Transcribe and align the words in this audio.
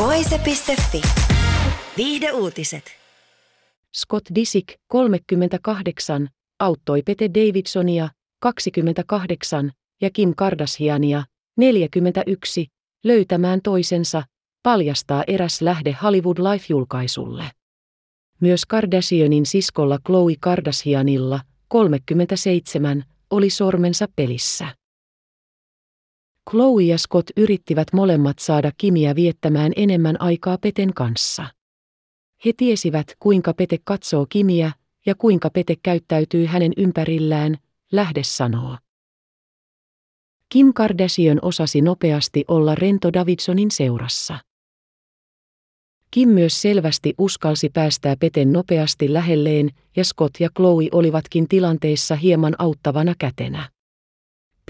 Voise.fi. 0.00 1.02
Viihde 1.96 2.32
uutiset. 2.32 2.84
Scott 3.96 4.26
Disick, 4.34 4.68
38, 4.86 6.28
auttoi 6.58 7.02
Pete 7.02 7.30
Davidsonia, 7.34 8.08
28, 8.38 9.70
ja 10.00 10.10
Kim 10.10 10.32
Kardashiania, 10.36 11.24
41, 11.56 12.66
löytämään 13.04 13.60
toisensa, 13.62 14.22
paljastaa 14.62 15.24
eräs 15.26 15.62
lähde 15.62 15.96
Hollywood 16.02 16.38
Life-julkaisulle. 16.38 17.44
Myös 18.40 18.66
Kardashianin 18.66 19.46
siskolla 19.46 19.98
Khloe 20.06 20.34
Kardashianilla, 20.40 21.40
37, 21.68 23.04
oli 23.30 23.50
sormensa 23.50 24.06
pelissä. 24.16 24.79
Chloe 26.50 26.82
ja 26.82 26.98
Scott 26.98 27.30
yrittivät 27.36 27.88
molemmat 27.92 28.38
saada 28.38 28.72
Kimiä 28.78 29.14
viettämään 29.14 29.72
enemmän 29.76 30.20
aikaa 30.20 30.58
Peten 30.58 30.94
kanssa. 30.94 31.46
He 32.44 32.52
tiesivät, 32.56 33.16
kuinka 33.18 33.54
Pete 33.54 33.78
katsoo 33.84 34.26
Kimiä 34.28 34.72
ja 35.06 35.14
kuinka 35.14 35.50
Pete 35.50 35.76
käyttäytyy 35.82 36.46
hänen 36.46 36.72
ympärillään, 36.76 37.56
lähde 37.92 38.22
sanoo. 38.22 38.76
Kim 40.48 40.72
Kardashian 40.74 41.38
osasi 41.42 41.80
nopeasti 41.80 42.44
olla 42.48 42.74
rento 42.74 43.12
Davidsonin 43.12 43.70
seurassa. 43.70 44.38
Kim 46.10 46.28
myös 46.28 46.62
selvästi 46.62 47.14
uskalsi 47.18 47.68
päästää 47.68 48.16
Peten 48.16 48.52
nopeasti 48.52 49.12
lähelleen 49.12 49.70
ja 49.96 50.04
Scott 50.04 50.34
ja 50.40 50.48
Chloe 50.56 50.88
olivatkin 50.92 51.48
tilanteessa 51.48 52.16
hieman 52.16 52.54
auttavana 52.58 53.14
kätenä. 53.18 53.70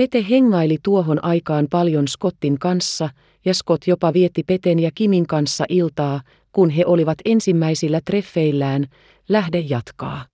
Pete 0.00 0.26
hengaili 0.30 0.78
tuohon 0.82 1.24
aikaan 1.24 1.66
paljon 1.70 2.08
Scottin 2.08 2.58
kanssa 2.58 3.10
ja 3.44 3.54
Scott 3.54 3.86
jopa 3.86 4.12
vietti 4.12 4.42
Peten 4.42 4.78
ja 4.78 4.90
Kimin 4.94 5.26
kanssa 5.26 5.64
iltaa, 5.68 6.20
kun 6.52 6.70
he 6.70 6.86
olivat 6.86 7.18
ensimmäisillä 7.24 8.00
treffeillään, 8.04 8.86
lähde 9.28 9.58
jatkaa. 9.58 10.24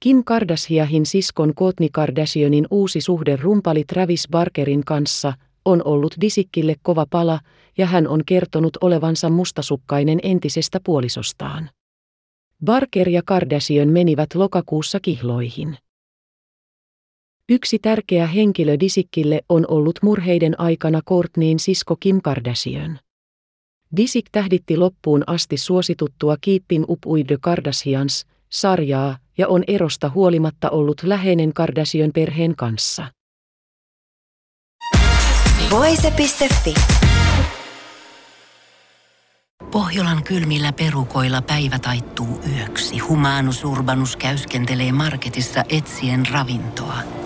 Kim 0.00 0.24
Kardashiahin 0.24 1.06
siskon 1.06 1.52
Kourtney 1.54 1.88
Kardashianin 1.92 2.66
uusi 2.70 3.00
suhde 3.00 3.36
rumpali 3.36 3.84
Travis 3.84 4.28
Barkerin 4.30 4.84
kanssa 4.84 5.32
on 5.64 5.82
ollut 5.84 6.14
Disikkille 6.20 6.74
kova 6.82 7.06
pala 7.10 7.40
ja 7.78 7.86
hän 7.86 8.08
on 8.08 8.22
kertonut 8.26 8.76
olevansa 8.80 9.30
mustasukkainen 9.30 10.18
entisestä 10.22 10.80
puolisostaan. 10.84 11.70
Barker 12.64 13.08
ja 13.08 13.22
Kardashian 13.24 13.88
menivät 13.88 14.34
lokakuussa 14.34 15.00
kihloihin. 15.00 15.76
Yksi 17.48 17.78
tärkeä 17.78 18.26
henkilö 18.26 18.76
Disikkille 18.80 19.40
on 19.48 19.64
ollut 19.68 19.98
murheiden 20.02 20.60
aikana 20.60 21.00
Courtneyin 21.08 21.58
sisko 21.58 21.96
Kim 21.96 22.20
Kardashian. 22.22 22.98
Disik 23.96 24.26
tähditti 24.32 24.76
loppuun 24.76 25.24
asti 25.26 25.56
suosituttua 25.56 26.36
Keeping 26.40 26.84
Up 26.88 27.06
with 27.06 27.26
the 27.26 27.36
Kardashians 27.40 28.26
sarjaa 28.48 29.18
ja 29.38 29.48
on 29.48 29.64
erosta 29.66 30.10
huolimatta 30.14 30.70
ollut 30.70 31.02
läheinen 31.02 31.52
Kardashian 31.52 32.10
perheen 32.14 32.56
kanssa. 32.56 33.06
Voise.fi. 35.70 36.74
Pohjolan 39.70 40.22
kylmillä 40.24 40.72
perukoilla 40.72 41.42
päivä 41.42 41.78
taittuu 41.78 42.40
yöksi. 42.56 42.98
Humanus 42.98 43.64
Urbanus 43.64 44.16
käyskentelee 44.16 44.92
marketissa 44.92 45.64
etsien 45.68 46.26
ravintoa. 46.32 47.25